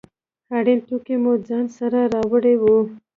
[0.57, 2.77] اړین توکي مو ځان سره راوړي وي.